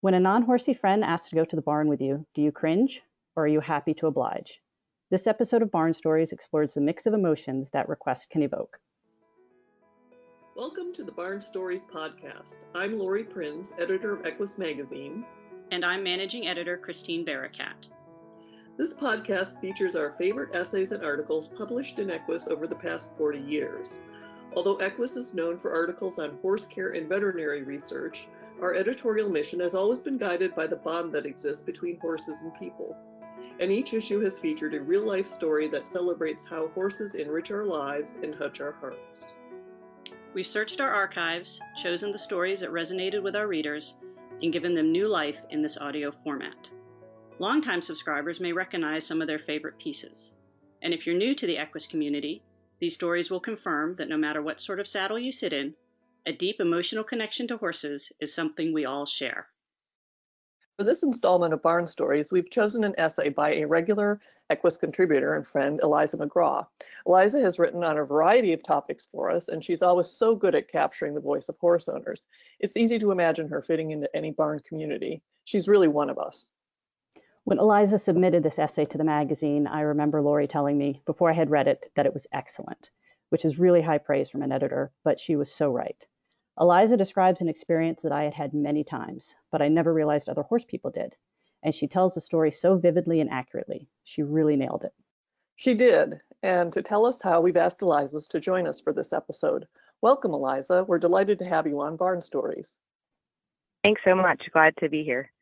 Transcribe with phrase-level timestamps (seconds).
[0.00, 2.52] When a non horsey friend asks to go to the barn with you, do you
[2.52, 3.02] cringe
[3.34, 4.62] or are you happy to oblige?
[5.10, 8.78] This episode of Barn Stories explores the mix of emotions that request can evoke.
[10.54, 12.58] Welcome to the Barn Stories podcast.
[12.76, 15.24] I'm Laurie Prinz, editor of Equus Magazine.
[15.72, 17.88] And I'm managing editor Christine Barakat.
[18.76, 23.40] This podcast features our favorite essays and articles published in Equus over the past 40
[23.40, 23.96] years.
[24.54, 28.28] Although Equus is known for articles on horse care and veterinary research,
[28.60, 32.54] our editorial mission has always been guided by the bond that exists between horses and
[32.54, 32.96] people.
[33.60, 37.64] And each issue has featured a real life story that celebrates how horses enrich our
[37.64, 39.32] lives and touch our hearts.
[40.34, 43.96] We've searched our archives, chosen the stories that resonated with our readers,
[44.42, 46.68] and given them new life in this audio format.
[47.40, 50.34] Longtime subscribers may recognize some of their favorite pieces.
[50.82, 52.42] And if you're new to the Equus community,
[52.80, 55.74] these stories will confirm that no matter what sort of saddle you sit in,
[56.26, 59.48] a deep emotional connection to horses is something we all share.
[60.76, 65.34] For this installment of Barn Stories, we've chosen an essay by a regular Equus contributor
[65.34, 66.66] and friend, Eliza McGraw.
[67.06, 70.54] Eliza has written on a variety of topics for us, and she's always so good
[70.54, 72.26] at capturing the voice of horse owners.
[72.60, 75.20] It's easy to imagine her fitting into any barn community.
[75.44, 76.50] She's really one of us.
[77.44, 81.34] When Eliza submitted this essay to the magazine, I remember Laurie telling me before I
[81.34, 82.90] had read it that it was excellent,
[83.30, 86.06] which is really high praise from an editor, but she was so right.
[86.60, 90.42] Eliza describes an experience that I had had many times, but I never realized other
[90.42, 91.14] horse people did.
[91.62, 93.88] And she tells the story so vividly and accurately.
[94.04, 94.92] She really nailed it.
[95.56, 96.20] She did.
[96.42, 99.66] And to tell us how, we've asked Eliza to join us for this episode.
[100.02, 100.84] Welcome, Eliza.
[100.86, 102.76] We're delighted to have you on Barn Stories.
[103.82, 104.48] Thanks so much.
[104.52, 105.32] Glad to be here.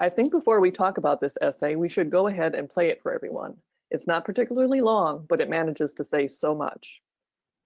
[0.00, 3.02] I think before we talk about this essay, we should go ahead and play it
[3.02, 3.56] for everyone.
[3.90, 7.00] It's not particularly long, but it manages to say so much.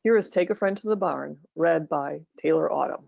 [0.03, 3.05] Here is Take a Friend to the Barn, read by Taylor Autumn.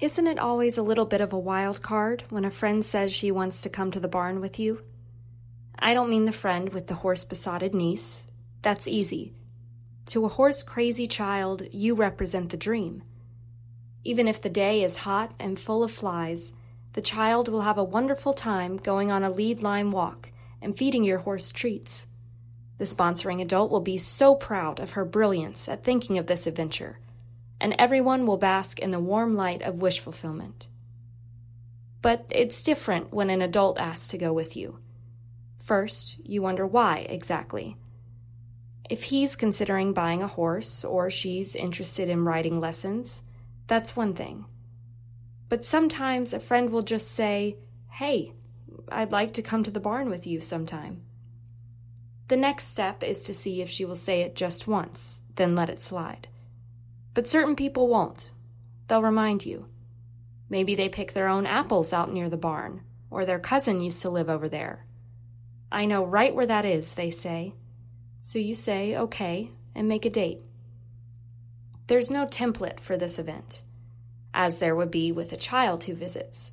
[0.00, 3.30] Isn't it always a little bit of a wild card when a friend says she
[3.30, 4.82] wants to come to the barn with you?
[5.78, 8.26] I don't mean the friend with the horse besotted niece.
[8.62, 9.34] That's easy.
[10.06, 13.04] To a horse crazy child, you represent the dream.
[14.08, 16.54] Even if the day is hot and full of flies,
[16.94, 20.32] the child will have a wonderful time going on a lead line walk
[20.62, 22.06] and feeding your horse treats.
[22.78, 27.00] The sponsoring adult will be so proud of her brilliance at thinking of this adventure,
[27.60, 30.68] and everyone will bask in the warm light of wish fulfillment.
[32.00, 34.78] But it's different when an adult asks to go with you.
[35.58, 37.76] First, you wonder why exactly.
[38.88, 43.22] If he's considering buying a horse or she's interested in riding lessons,
[43.68, 44.44] that's one thing.
[45.48, 47.56] But sometimes a friend will just say,
[47.90, 48.32] Hey,
[48.90, 51.02] I'd like to come to the barn with you sometime.
[52.26, 55.70] The next step is to see if she will say it just once, then let
[55.70, 56.26] it slide.
[57.14, 58.30] But certain people won't.
[58.88, 59.66] They'll remind you.
[60.50, 64.10] Maybe they pick their own apples out near the barn, or their cousin used to
[64.10, 64.86] live over there,
[65.70, 67.54] I know right where that is, they say.
[68.22, 70.40] So you say, okay, and make a date.
[71.88, 73.62] There's no template for this event,
[74.34, 76.52] as there would be with a child who visits.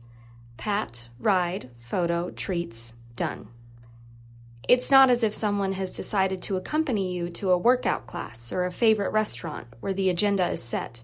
[0.55, 3.49] Pat, ride, photo, treats, done.
[4.69, 8.63] It's not as if someone has decided to accompany you to a workout class or
[8.63, 11.03] a favorite restaurant where the agenda is set.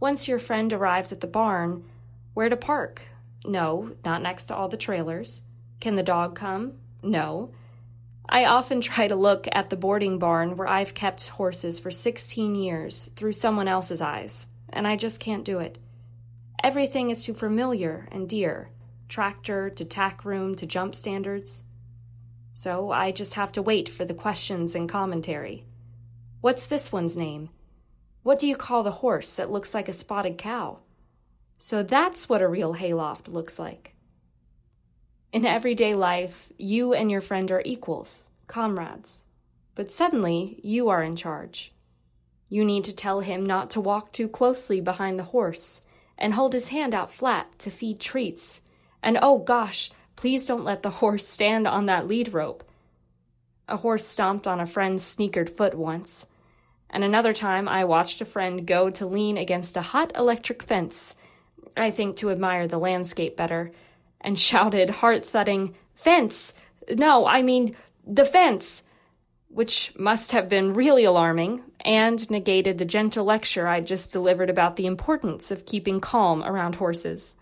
[0.00, 1.84] Once your friend arrives at the barn,
[2.32, 3.02] where to park?
[3.44, 5.44] No, not next to all the trailers.
[5.80, 6.72] Can the dog come?
[7.02, 7.52] No.
[8.28, 12.54] I often try to look at the boarding barn where I've kept horses for 16
[12.54, 15.78] years through someone else's eyes, and I just can't do it.
[16.62, 18.70] Everything is too familiar and dear
[19.08, 21.64] tractor to tack room to jump standards.
[22.52, 25.64] So I just have to wait for the questions and commentary.
[26.40, 27.50] What's this one's name?
[28.22, 30.80] What do you call the horse that looks like a spotted cow?
[31.58, 33.95] So that's what a real hayloft looks like.
[35.32, 39.26] In everyday life, you and your friend are equals, comrades.
[39.74, 41.72] But suddenly, you are in charge.
[42.48, 45.82] You need to tell him not to walk too closely behind the horse
[46.16, 48.62] and hold his hand out flat to feed treats.
[49.02, 52.64] And oh gosh, please don't let the horse stand on that lead rope.
[53.68, 56.26] A horse stomped on a friend's sneakered foot once,
[56.88, 61.16] and another time I watched a friend go to lean against a hot electric fence,
[61.76, 63.72] I think to admire the landscape better
[64.20, 66.52] and shouted, heart thudding, Fence!
[66.90, 67.76] No, I mean,
[68.06, 68.82] the fence!
[69.48, 74.76] Which must have been really alarming and negated the gentle lecture I'd just delivered about
[74.76, 77.36] the importance of keeping calm around horses.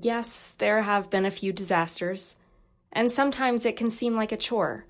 [0.00, 2.36] Yes, there have been a few disasters,
[2.92, 4.84] And sometimes it can seem like a chore.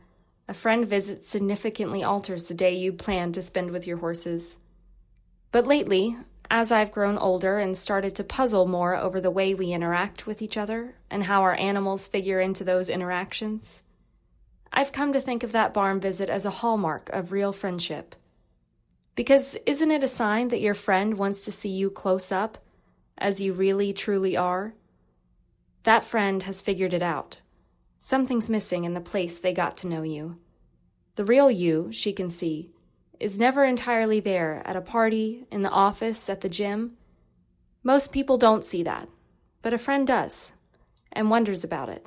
[0.48, 4.58] A friend visit significantly alters the day you plan to spend with your horses.
[5.52, 6.16] But lately,
[6.54, 10.42] as I've grown older and started to puzzle more over the way we interact with
[10.42, 13.82] each other and how our animals figure into those interactions,
[14.70, 18.14] I've come to think of that barn visit as a hallmark of real friendship.
[19.14, 22.58] Because isn't it a sign that your friend wants to see you close up,
[23.16, 24.74] as you really truly are?
[25.84, 27.40] That friend has figured it out.
[27.98, 30.36] Something's missing in the place they got to know you.
[31.16, 32.72] The real you, she can see,
[33.22, 36.96] is never entirely there at a party, in the office, at the gym.
[37.84, 39.08] Most people don't see that,
[39.62, 40.54] but a friend does,
[41.12, 42.04] and wonders about it.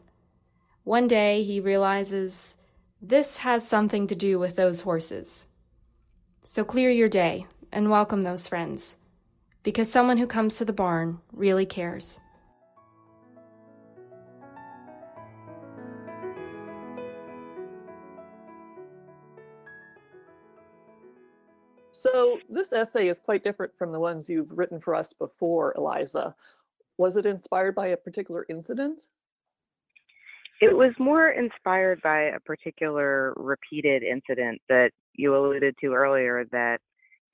[0.84, 2.58] One day he realizes
[3.02, 5.48] this has something to do with those horses.
[6.44, 8.98] So clear your day and welcome those friends,
[9.64, 12.20] because someone who comes to the barn really cares.
[22.16, 26.34] So this essay is quite different from the ones you've written for us before, Eliza.
[26.98, 29.02] Was it inspired by a particular incident?
[30.62, 36.80] It was more inspired by a particular repeated incident that you alluded to earlier that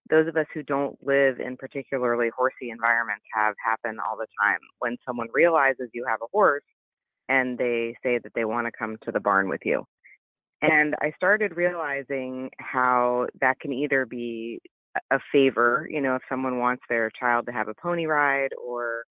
[0.09, 4.57] those of us who don't live in particularly horsey environments have happen all the time.
[4.79, 6.63] When someone realizes you have a horse
[7.29, 9.85] and they say that they want to come to the barn with you.
[10.61, 14.61] And I started realizing how that can either be
[15.09, 19.03] a favor, you know, if someone wants their child to have a pony ride or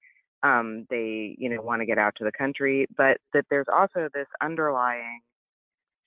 [0.42, 4.08] um, they, you know, want to get out to the country, but that there's also
[4.14, 5.20] this underlying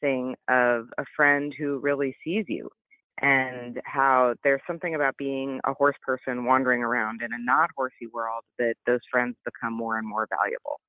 [0.01, 2.69] thing of a friend who really sees you
[3.22, 8.07] and how there's something about being a horse person wandering around in a not horsey
[8.12, 10.80] world that those friends become more and more valuable.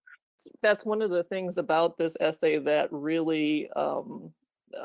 [0.62, 4.32] That's one of the things about this essay that really um,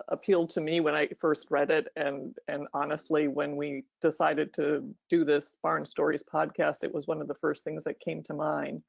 [0.08, 4.84] appealed to me when I first read it, and and honestly, when we decided to
[5.10, 8.34] do this Barn Stories podcast, it was one of the first things that came to
[8.34, 8.84] mind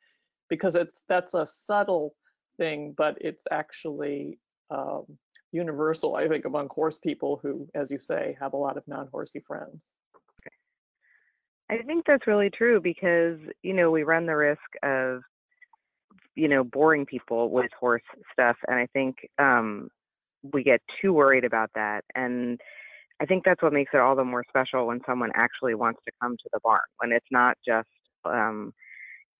[0.48, 2.14] because it's that's a subtle
[2.58, 4.38] thing, but it's actually
[4.70, 5.04] um,
[5.52, 9.40] universal, I think, among horse people who, as you say, have a lot of non-horsey
[9.40, 9.92] friends.
[11.70, 15.22] I think that's really true because you know we run the risk of
[16.34, 19.88] you know boring people with horse stuff, and I think um,
[20.42, 22.04] we get too worried about that.
[22.14, 22.60] And
[23.20, 26.12] I think that's what makes it all the more special when someone actually wants to
[26.20, 27.88] come to the barn, when it's not just,
[28.24, 28.72] um,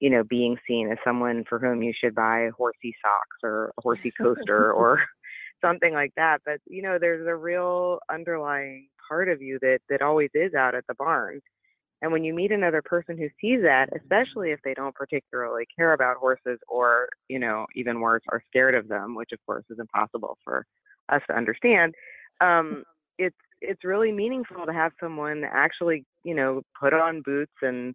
[0.01, 3.83] you know, being seen as someone for whom you should buy horsey socks or a
[3.83, 5.03] horsey coaster or
[5.63, 6.39] something like that.
[6.45, 10.75] But, you know, there's a real underlying part of you that, that always is out
[10.75, 11.41] at the barn.
[12.03, 15.93] And when you meet another person who sees that, especially if they don't particularly care
[15.93, 19.79] about horses or, you know, even worse, are scared of them, which of course is
[19.79, 20.65] impossible for
[21.11, 21.95] us to understand,
[22.41, 22.85] um,
[23.19, 27.95] it's it's really meaningful to have someone actually, you know, put on boots and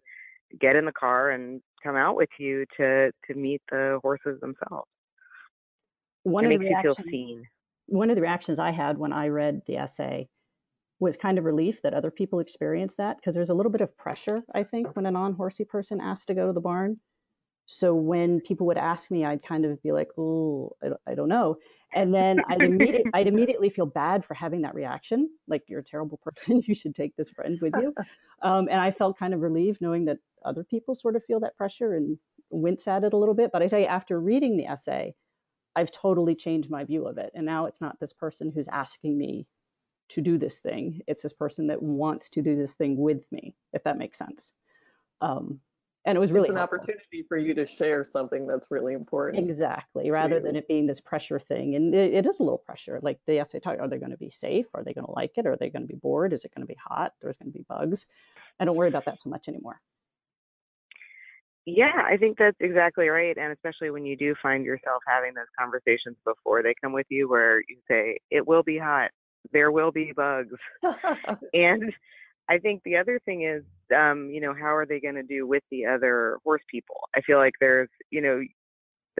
[0.60, 4.88] get in the car and come out with you to to meet the horses themselves.
[6.22, 7.44] One it of the you feel reactions, seen.
[7.86, 10.28] one of the reactions I had when I read the essay
[10.98, 13.96] was kind of relief that other people experience that because there's a little bit of
[13.96, 17.00] pressure, I think, when a non-horsey person asks to go to the barn.
[17.66, 21.14] So when people would ask me, I'd kind of be like, "Oh, I don't, I
[21.16, 21.56] don't know,"
[21.94, 25.84] and then I'd immediately I'd immediately feel bad for having that reaction, like you're a
[25.84, 26.62] terrible person.
[26.66, 27.94] You should take this friend with you.
[28.42, 31.56] Um, and I felt kind of relieved knowing that other people sort of feel that
[31.56, 32.18] pressure and
[32.50, 33.50] wince at it a little bit.
[33.50, 35.14] But I tell you, after reading the essay,
[35.76, 39.18] I've totally changed my view of it, and now it's not this person who's asking
[39.18, 39.48] me
[40.10, 41.02] to do this thing.
[41.08, 44.52] It's this person that wants to do this thing with me, if that makes sense.
[45.20, 45.60] Um,
[46.06, 46.78] and it was really it's an helpful.
[46.78, 49.50] opportunity for you to share something that's really important.
[49.50, 51.74] Exactly, rather than it being this pressure thing.
[51.74, 53.00] And it, it is a little pressure.
[53.02, 54.66] Like the essay talk, are they going to be safe?
[54.72, 55.46] Are they going to like it?
[55.46, 56.32] Are they going to be bored?
[56.32, 57.12] Is it going to be hot?
[57.20, 58.06] There's going to be bugs.
[58.60, 59.80] I don't worry about that so much anymore.
[61.64, 63.36] Yeah, I think that's exactly right.
[63.36, 67.28] And especially when you do find yourself having those conversations before they come with you,
[67.28, 69.10] where you say, it will be hot,
[69.52, 70.54] there will be bugs.
[71.52, 71.92] and
[72.48, 73.62] I think the other thing is,
[73.96, 76.96] um, you know, how are they going to do with the other horse people?
[77.14, 78.40] I feel like there's, you know,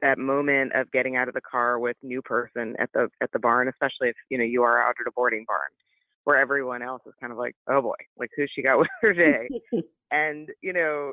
[0.02, 3.38] that moment of getting out of the car with new person at the at the
[3.38, 5.71] barn, especially if you know you are out at a boarding barn,
[6.25, 9.14] where everyone else is kind of like, oh boy, like who she got with her
[9.14, 9.49] today?
[10.11, 11.12] and you know,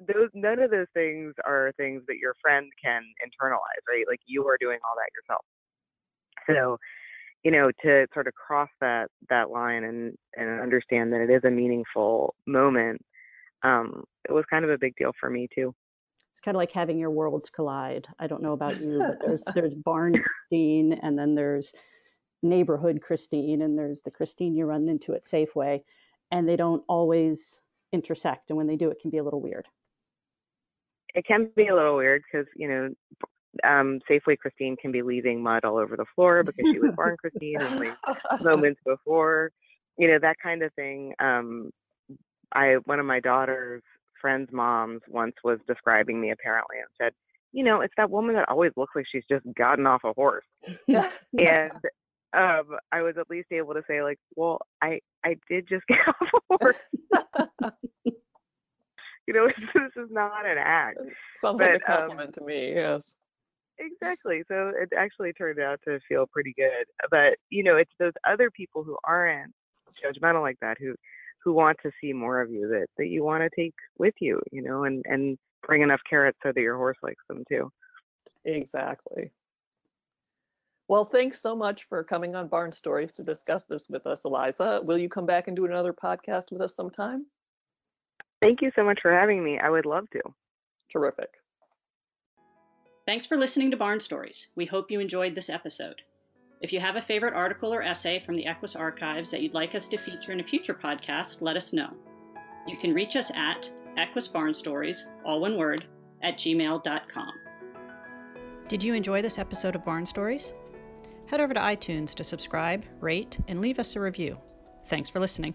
[0.00, 4.04] those none of those things are things that your friend can internalize, right?
[4.08, 5.44] Like you are doing all that yourself.
[6.46, 6.78] So
[7.44, 11.42] you know to sort of cross that that line and and understand that it is
[11.44, 13.00] a meaningful moment
[13.62, 15.74] um it was kind of a big deal for me too
[16.34, 18.08] it's kind of like having your worlds collide.
[18.18, 21.72] I don't know about you, but there's there's barn Christine, and then there's
[22.42, 25.80] neighborhood Christine, and there's the Christine you run into at Safeway,
[26.32, 27.60] and they don't always
[27.92, 28.50] intersect.
[28.50, 29.68] And when they do, it can be a little weird.
[31.14, 32.88] It can be a little weird because you know
[33.62, 37.16] um, Safeway Christine can be leaving mud all over the floor because she was born
[37.16, 37.90] Christine only
[38.40, 39.50] moments before,
[39.98, 41.14] you know that kind of thing.
[41.20, 41.70] Um,
[42.52, 43.82] I one of my daughter's
[44.20, 47.12] friends' moms once was describing me apparently and said,
[47.52, 50.46] you know, it's that woman that always looks like she's just gotten off a horse.
[50.88, 51.72] and
[52.36, 55.98] um, I was at least able to say like, well, I I did just get
[56.08, 56.76] off a horse.
[59.26, 60.98] you know, this is not an act.
[61.36, 62.72] Sounds But, like a um, compliment to me.
[62.74, 63.14] Yes.
[63.78, 64.42] Exactly.
[64.48, 66.86] So it actually turned out to feel pretty good.
[67.10, 69.52] But you know, it's those other people who aren't
[70.04, 70.94] judgmental like that who
[71.42, 74.40] who want to see more of you that that you want to take with you,
[74.52, 77.70] you know, and and bring enough carrots so that your horse likes them too.
[78.44, 79.32] Exactly.
[80.86, 84.82] Well, thanks so much for coming on Barn Stories to discuss this with us, Eliza.
[84.84, 87.24] Will you come back and do another podcast with us sometime?
[88.42, 89.58] Thank you so much for having me.
[89.58, 90.20] I would love to.
[90.92, 91.30] Terrific.
[93.06, 94.48] Thanks for listening to Barn Stories.
[94.56, 96.00] We hope you enjoyed this episode.
[96.62, 99.74] If you have a favorite article or essay from the Equus archives that you'd like
[99.74, 101.90] us to feature in a future podcast, let us know.
[102.66, 105.84] You can reach us at Equus Barn Stories, all one word,
[106.22, 107.32] at gmail.com.
[108.68, 110.54] Did you enjoy this episode of Barn Stories?
[111.26, 114.38] Head over to iTunes to subscribe, rate, and leave us a review.
[114.86, 115.54] Thanks for listening.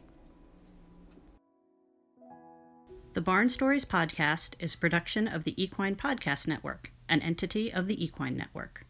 [3.15, 7.88] The Barn Stories podcast is a production of the Equine Podcast Network, an entity of
[7.88, 8.86] the Equine Network.